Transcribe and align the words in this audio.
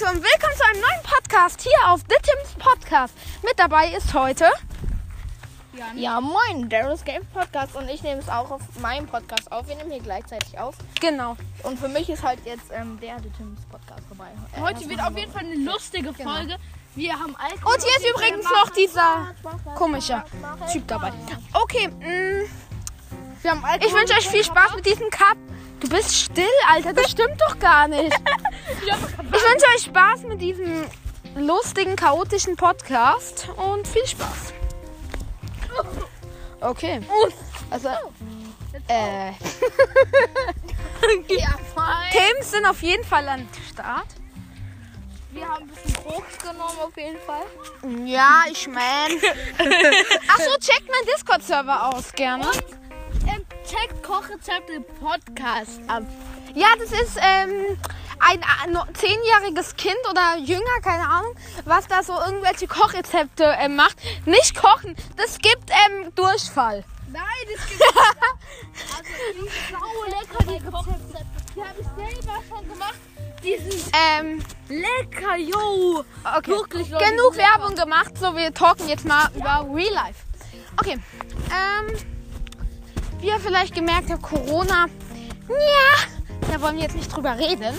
Leute 0.00 0.10
und 0.12 0.24
willkommen 0.24 0.56
zu 0.56 0.64
einem 0.70 0.80
neuen 0.80 1.02
Podcast 1.04 1.62
hier 1.62 1.78
auf 1.92 2.00
The 2.08 2.16
Tims 2.22 2.54
Podcast. 2.58 3.14
Mit 3.42 3.56
dabei 3.58 3.88
ist 3.92 4.12
heute 4.12 4.50
Ja, 5.94 6.20
moin, 6.20 6.68
Daryl's 6.68 7.04
Game 7.04 7.24
Podcast 7.26 7.76
und 7.76 7.88
ich 7.88 8.02
nehme 8.02 8.18
es 8.20 8.28
auch 8.28 8.50
auf 8.50 8.60
meinem 8.80 9.06
Podcast 9.06 9.52
auf. 9.52 9.68
Wir 9.68 9.76
nehmen 9.76 9.92
hier 9.92 10.00
gleichzeitig 10.00 10.58
auf. 10.58 10.74
genau 11.00 11.36
Und 11.62 11.78
für 11.78 11.86
mich 11.88 12.08
ist 12.08 12.24
halt 12.24 12.40
jetzt 12.44 12.64
ähm, 12.72 12.98
der 13.00 13.20
The 13.20 13.30
Tims 13.36 13.60
Podcast 13.70 14.02
vorbei. 14.08 14.26
Äh, 14.56 14.60
Heute 14.62 14.88
wird 14.88 15.00
auf 15.00 15.16
jeden 15.16 15.30
Fall 15.32 15.42
eine 15.44 15.54
lustige 15.56 16.12
Folge. 16.12 16.56
Wir 16.96 17.12
haben 17.12 17.36
Alkohol. 17.36 17.74
und 17.74 17.82
hier 17.84 17.96
ist 17.96 18.10
übrigens 18.10 18.44
noch 18.44 18.70
dieser 18.70 19.34
komische 19.76 20.24
Typ 20.72 20.88
dabei. 20.88 21.12
Okay, 21.52 21.88
mh, 21.88 22.48
wir 23.42 23.50
haben 23.50 23.64
Alkohol. 23.64 23.86
ich 23.88 23.94
wünsche 23.94 24.14
euch 24.14 24.28
viel 24.28 24.44
Spaß 24.44 24.74
mit 24.74 24.86
diesem 24.86 25.08
Cup. 25.10 25.36
Du 25.80 25.88
bist 25.88 26.14
still, 26.16 26.46
Alter, 26.68 26.94
das 26.94 27.10
stimmt 27.10 27.40
doch 27.40 27.58
gar 27.58 27.86
nicht. 27.86 28.12
Ich 28.70 29.42
wünsche 29.42 29.66
euch 29.76 29.82
Spaß 29.84 30.22
mit 30.22 30.40
diesem 30.40 30.84
lustigen, 31.36 31.96
chaotischen 31.96 32.56
Podcast 32.56 33.48
und 33.56 33.86
viel 33.86 34.06
Spaß. 34.06 34.52
Okay. 36.60 37.00
Also, 37.70 37.88
äh, 38.88 39.30
Ja. 41.28 41.58
Themen 42.12 42.42
sind 42.42 42.64
auf 42.66 42.80
jeden 42.82 43.04
Fall 43.04 43.28
an 43.28 43.46
Start. 43.70 44.06
Wir 45.32 45.48
haben 45.48 45.64
ein 45.64 45.68
bisschen 45.68 45.94
Koks 46.04 46.38
genommen 46.38 46.78
auf 46.80 46.96
jeden 46.96 47.18
Fall. 47.20 47.42
Ja, 48.06 48.44
ich 48.50 48.66
mein. 48.68 49.18
Achso, 50.28 50.50
checkt 50.60 50.88
mein 50.88 51.12
Discord-Server 51.14 51.88
aus, 51.88 52.12
gerne. 52.12 52.46
Ähm, 53.26 53.44
checkt 53.66 54.02
Kochrezepte 54.02 54.80
Podcast 55.00 55.80
ab. 55.88 56.04
Ja, 56.54 56.68
das 56.78 56.92
ist 56.92 57.16
ähm, 57.20 57.76
ein 58.20 58.40
äh, 58.40 58.92
zehnjähriges 58.94 59.76
Kind 59.76 59.96
oder 60.10 60.36
jünger, 60.38 60.80
keine 60.82 61.08
Ahnung, 61.08 61.34
was 61.64 61.86
da 61.88 62.02
so 62.02 62.12
irgendwelche 62.12 62.66
Kochrezepte 62.68 63.44
ähm, 63.58 63.76
macht. 63.76 63.96
Nicht 64.24 64.54
kochen, 64.54 64.96
das 65.16 65.38
gibt 65.38 65.70
ähm, 65.70 66.12
Durchfall. 66.14 66.84
Nein, 67.12 67.22
das 67.56 67.68
gibt 67.68 67.82
Also, 68.96 69.10
die 69.34 69.72
sau 69.72 70.04
lecker, 70.04 70.58
die 70.58 70.70
Kochrezepte. 70.70 71.26
Die 71.54 71.60
habe 71.60 71.80
ich 71.80 71.86
selber 72.22 72.40
schon 72.48 72.68
gemacht. 72.68 72.94
Die 73.42 73.56
sind 73.58 73.92
Ähm, 73.94 74.44
lecker, 74.68 75.36
yo. 75.36 76.04
okay. 76.36 76.50
Wirklich, 76.50 76.88
Leute, 76.88 77.04
Genug 77.04 77.36
Werbung 77.36 77.74
gemacht, 77.74 78.16
so 78.18 78.34
wir 78.34 78.52
talken 78.54 78.88
jetzt 78.88 79.04
mal 79.04 79.28
über 79.36 79.66
Real 79.72 79.92
Life. 79.92 80.20
Okay. 80.78 80.98
Ähm, 81.50 81.96
wie 83.20 83.26
ihr 83.28 83.38
vielleicht 83.40 83.74
gemerkt 83.74 84.10
habt, 84.10 84.22
Corona. 84.22 84.86
Ja, 85.48 86.13
da 86.54 86.62
wollen 86.62 86.76
wir 86.76 86.84
jetzt 86.84 86.94
nicht 86.94 87.14
drüber 87.14 87.36
reden. 87.36 87.76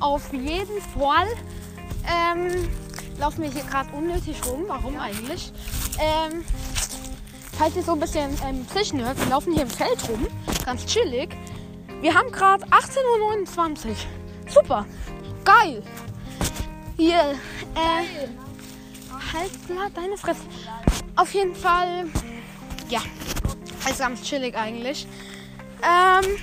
Auf 0.00 0.32
jeden 0.32 0.80
Fall 0.98 1.26
ähm, 2.08 2.68
laufen 3.18 3.42
wir 3.42 3.50
hier 3.50 3.64
gerade 3.64 3.90
unnötig 3.94 4.36
rum. 4.46 4.64
Warum 4.66 4.98
eigentlich? 4.98 5.52
Ähm, 6.00 6.42
falls 7.58 7.76
ihr 7.76 7.82
so 7.82 7.92
ein 7.92 8.00
bisschen 8.00 8.30
ähm, 8.46 8.66
Zischen 8.68 9.04
hört, 9.04 9.18
wir 9.18 9.26
laufen 9.26 9.52
hier 9.52 9.62
im 9.62 9.70
Feld 9.70 10.08
rum. 10.08 10.26
Ganz 10.64 10.86
chillig. 10.86 11.36
Wir 12.00 12.14
haben 12.14 12.32
gerade 12.32 12.64
18.29 12.66 13.88
Uhr. 13.88 13.96
Super. 14.48 14.86
Geil. 15.44 15.82
Hier. 16.96 17.34
Äh, 17.74 18.28
halt 19.34 19.50
klar, 19.66 19.90
deine 19.94 20.16
Fresse. 20.16 20.40
Auf 21.16 21.34
jeden 21.34 21.54
Fall. 21.54 22.06
Ja. 22.88 23.00
Also 23.84 23.98
ganz 23.98 24.22
chillig 24.22 24.56
eigentlich. 24.56 25.06
Ähm, 25.82 26.38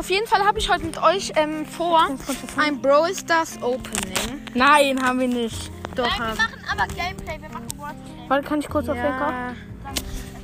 auf 0.00 0.08
jeden 0.08 0.26
Fall 0.26 0.46
habe 0.46 0.58
ich 0.58 0.70
heute 0.70 0.86
mit 0.86 0.96
euch 1.02 1.30
ähm, 1.36 1.66
vor 1.66 2.08
ein 2.56 2.80
Brawl 2.80 3.14
Stars 3.14 3.62
Opening. 3.62 4.40
Nein, 4.54 4.98
haben 5.02 5.20
wir 5.20 5.28
nicht. 5.28 5.70
Doch, 5.94 6.08
Nein, 6.18 6.34
wir 6.34 6.42
machen 6.42 6.64
aber 6.72 6.86
Gameplay. 6.86 7.38
Wir 7.38 7.50
machen 7.50 7.68
Word 7.76 7.94
Game. 8.06 8.28
Warte, 8.28 8.48
kann 8.48 8.60
ich 8.60 8.68
kurz 8.70 8.88
auf 8.88 8.96
Wecker? 8.96 9.30
ja. 9.30 9.54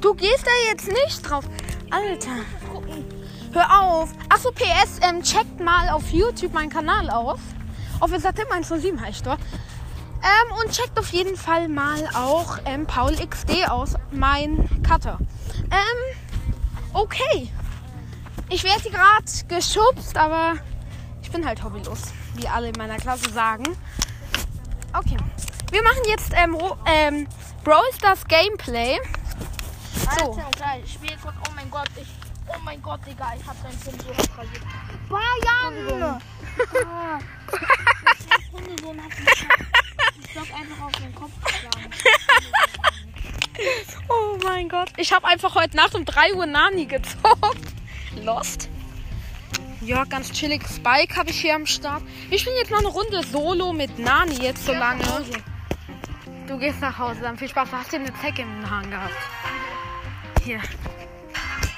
Du 0.02 0.12
gehst 0.12 0.44
da 0.44 0.70
jetzt 0.70 0.88
nicht 0.88 1.22
drauf. 1.22 1.46
Alter. 1.90 2.36
Hör 3.54 3.80
auf. 3.82 4.12
Achso, 4.28 4.52
PS, 4.52 5.00
ähm, 5.00 5.22
checkt 5.22 5.58
mal 5.58 5.88
auf 5.88 6.06
YouTube 6.10 6.52
meinen 6.52 6.68
Kanal 6.68 7.08
aus. 7.08 7.40
Officer 8.00 8.34
Tim 8.34 8.48
107 8.50 9.00
heißt 9.00 9.24
dort. 9.24 9.40
Ähm, 10.22 10.54
und 10.62 10.70
checkt 10.70 10.98
auf 10.98 11.08
jeden 11.12 11.34
Fall 11.34 11.68
mal 11.68 12.06
auch 12.14 12.58
ähm, 12.66 12.86
Paul 12.86 13.16
XD 13.16 13.70
aus, 13.70 13.94
mein 14.10 14.68
Cutter. 14.82 15.18
Ähm, 15.70 16.18
okay. 16.92 17.50
Ich 18.48 18.62
werde 18.62 18.90
gerade 18.90 19.24
geschubst, 19.48 20.16
aber 20.16 20.54
ich 21.22 21.30
bin 21.30 21.44
halt 21.44 21.62
hobbylos, 21.62 22.12
wie 22.34 22.46
alle 22.46 22.68
in 22.68 22.74
meiner 22.78 22.96
Klasse 22.96 23.30
sagen. 23.30 23.76
Okay. 24.92 25.16
Wir 25.70 25.82
machen 25.82 26.02
jetzt 26.06 26.32
ähm, 26.34 26.56
ähm, 26.86 27.26
Brawl 27.64 27.84
Stars 27.96 28.24
Gameplay. 28.26 28.98
So. 30.16 30.32
Alter, 30.32 30.50
geil. 30.58 30.82
Ich 30.84 30.92
spiele 30.92 31.16
kurz. 31.20 31.34
Oh 31.48 31.52
mein 31.56 31.68
Gott, 31.70 31.88
ich. 31.96 32.06
Oh 32.48 32.58
mein 32.64 32.80
Gott, 32.80 33.00
Digga, 33.04 33.32
ich 33.36 33.44
hab 33.44 33.60
dein 33.62 33.80
Kind 33.80 34.00
so 34.02 34.08
rasiert. 34.10 34.62
Bayern! 35.08 36.20
Mich 36.54 36.76
Ich 40.20 40.32
block 40.32 40.46
einfach 40.54 40.86
auf 40.86 40.92
den 41.00 41.14
Kopf 41.14 41.32
geschlagen. 41.44 41.90
Oh 44.08 44.38
mein 44.44 44.68
Gott. 44.68 44.90
Ich 44.96 45.12
habe 45.12 45.26
einfach 45.26 45.54
heute 45.56 45.76
Nacht 45.76 45.94
um 45.96 46.04
3 46.04 46.34
Uhr 46.34 46.46
Nani 46.46 46.86
gezockt. 46.86 47.65
Lost. 48.24 48.68
Ja, 49.80 50.04
ganz 50.04 50.32
chillig. 50.32 50.62
Spike 50.66 51.16
habe 51.16 51.30
ich 51.30 51.40
hier 51.40 51.54
am 51.54 51.66
Start. 51.66 52.02
Wir 52.28 52.38
spielen 52.38 52.56
jetzt 52.56 52.70
noch 52.70 52.78
eine 52.78 52.88
Runde 52.88 53.22
Solo 53.22 53.72
mit 53.72 53.98
Nani 53.98 54.34
jetzt 54.42 54.64
so 54.64 54.72
lange. 54.72 55.04
Du 56.48 56.58
gehst 56.58 56.80
nach 56.80 56.98
Hause, 56.98 57.20
dann 57.20 57.36
viel 57.36 57.48
Spaß. 57.48 57.70
Du 57.70 57.76
hast 57.76 57.90
hier 57.90 58.00
eine 58.00 58.12
Zecke 58.20 58.42
im 58.42 58.70
Hahn 58.70 58.90
gehabt. 58.90 59.14
Hier. 60.44 60.60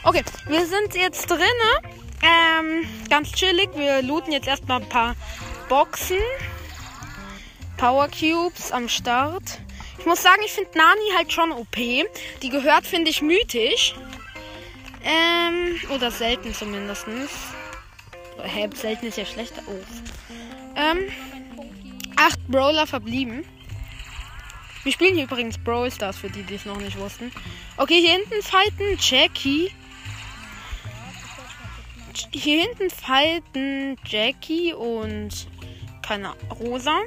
Okay, 0.05 0.23
wir 0.47 0.67
sind 0.67 0.95
jetzt 0.95 1.29
drinne. 1.29 1.95
Ähm, 2.23 2.89
ganz 3.11 3.33
chillig. 3.33 3.71
Wir 3.75 4.03
looten 4.03 4.33
jetzt 4.33 4.47
erstmal 4.47 4.81
ein 4.81 4.89
paar 4.89 5.17
Boxen. 5.69 6.19
Power 7.77 8.09
Cubes 8.09 8.73
am 8.73 8.89
Start. 8.89 9.61
Ich 9.99 10.07
muss 10.07 10.23
sagen, 10.23 10.41
ich 10.45 10.53
finde 10.53 10.71
Nani 10.77 11.13
halt 11.17 11.33
schon 11.33 11.53
OP. 11.53 11.77
Die 11.77 12.49
gehört, 12.49 12.87
finde 12.87 13.11
ich, 13.11 13.23
mythisch. 13.23 13.95
Ähm, 15.05 15.81
oder 15.95 16.11
selten 16.11 16.55
zumindest. 16.55 17.07
Hä, 18.43 18.69
selten 18.75 19.07
ist 19.07 19.19
ja 19.19 19.25
schlechter. 19.25 19.63
Oh. 19.67 19.81
Ähm, 20.77 21.11
acht 22.17 22.47
Brawler 22.49 22.87
verblieben. 22.87 23.45
Wir 24.85 24.93
spielen 24.93 25.17
hier 25.17 25.25
übrigens 25.25 25.59
Brawl 25.59 25.91
Stars, 25.91 26.17
für 26.17 26.31
die, 26.31 26.43
die 26.45 26.55
es 26.55 26.65
noch 26.65 26.79
nicht 26.79 26.97
wussten. 26.99 27.33
Okay, 27.77 28.01
hier 28.01 28.13
hinten 28.13 28.43
fighten 28.43 28.97
Jackie. 28.99 29.71
Hier 32.33 32.63
hinten 32.63 32.91
fighten 32.91 33.97
Jackie 34.05 34.73
und 34.73 35.49
keine 36.03 36.35
Rosa. 36.59 37.01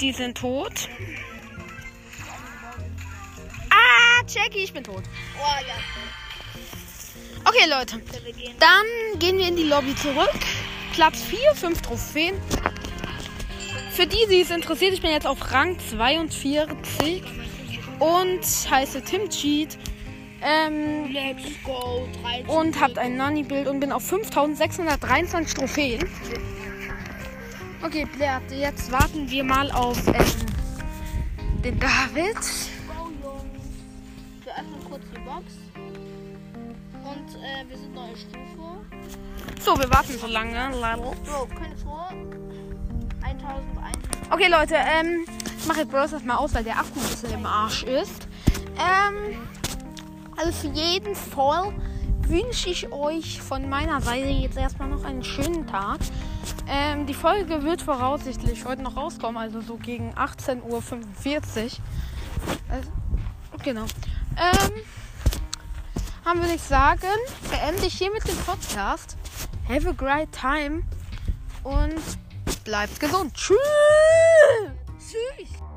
Die 0.00 0.12
sind 0.12 0.36
tot. 0.36 0.88
Ah, 3.70 4.22
Jackie, 4.28 4.64
ich 4.64 4.72
bin 4.72 4.84
tot. 4.84 5.04
Oh 5.38 5.66
ja, 5.66 5.74
Okay, 7.48 7.66
Leute. 7.70 7.98
Dann 8.60 9.18
gehen 9.18 9.38
wir 9.38 9.48
in 9.48 9.56
die 9.56 9.64
Lobby 9.64 9.96
zurück. 9.96 10.28
Platz 10.92 11.22
4, 11.22 11.38
5 11.54 11.80
Trophäen. 11.80 12.34
Für 13.90 14.06
die, 14.06 14.26
die 14.30 14.42
es 14.42 14.50
interessiert, 14.50 14.92
ich 14.92 15.00
bin 15.00 15.10
jetzt 15.10 15.26
auf 15.26 15.50
Rang 15.50 15.78
42 15.78 17.22
und 18.00 18.40
heiße 18.70 19.00
Tim 19.02 19.30
Cheat. 19.30 19.78
Ähm, 20.42 21.16
go. 21.64 22.06
13. 22.22 22.46
und 22.48 22.80
habt 22.80 22.98
ein 22.98 23.16
Nani-Bild 23.16 23.66
und 23.66 23.80
bin 23.80 23.92
auf 23.92 24.04
5623 24.06 25.54
Trophäen. 25.54 26.08
Okay, 27.82 28.06
Blair, 28.14 28.42
jetzt 28.50 28.92
warten 28.92 29.28
wir 29.30 29.42
mal 29.42 29.70
auf 29.70 30.06
ähm, 30.08 31.62
den 31.64 31.80
David. 31.80 32.36
Wir 34.44 34.52
öffnen 34.52 34.84
kurz 34.84 35.02
die 35.14 35.20
Box. 35.20 35.67
Und 37.28 37.42
äh, 37.42 37.68
wir 37.68 37.76
sind 37.76 37.94
neue 37.94 38.16
Stufe. 38.16 39.60
So, 39.60 39.78
wir 39.78 39.90
warten 39.90 40.16
so 40.18 40.26
lange. 40.26 40.70
Bro, 40.96 41.46
keine 41.58 41.76
vor. 41.76 42.08
1001. 43.22 43.96
Okay, 44.30 44.48
Leute, 44.48 44.74
ähm, 44.76 45.26
ich 45.58 45.66
mache 45.66 45.80
jetzt 45.80 45.90
Bros 45.90 46.12
mal 46.24 46.36
aus, 46.36 46.54
weil 46.54 46.64
der 46.64 46.78
Akku 46.78 46.98
ein 46.98 47.08
bisschen 47.08 47.32
im 47.34 47.44
Arsch 47.44 47.82
ist. 47.82 48.28
Ähm, 48.76 49.36
also 50.36 50.52
für 50.52 50.68
jeden 50.68 51.14
Fall 51.14 51.74
wünsche 52.22 52.70
ich 52.70 52.90
euch 52.92 53.42
von 53.42 53.68
meiner 53.68 54.00
Seite 54.00 54.28
jetzt 54.28 54.56
erstmal 54.56 54.88
noch 54.88 55.04
einen 55.04 55.24
schönen 55.24 55.66
Tag. 55.66 55.98
Ähm, 56.66 57.06
die 57.06 57.14
Folge 57.14 57.62
wird 57.62 57.82
voraussichtlich 57.82 58.64
heute 58.64 58.82
noch 58.82 58.96
rauskommen, 58.96 59.36
also 59.36 59.60
so 59.60 59.76
gegen 59.76 60.14
18.45 60.14 60.62
Uhr. 60.62 60.82
Also, 62.70 62.90
genau. 63.62 63.84
Ähm, 64.36 64.82
dann 66.28 66.40
würde 66.40 66.54
ich 66.54 66.62
sagen, 66.62 67.08
beende 67.50 67.86
ich 67.86 67.94
hiermit 67.94 68.22
den 68.28 68.36
Podcast. 68.38 69.16
Have 69.66 69.88
a 69.88 69.92
great 69.92 70.30
time 70.30 70.82
und 71.62 72.02
bleibt 72.64 73.00
gesund. 73.00 73.32
Tschüss. 73.32 73.56
Tschüss. 74.98 75.67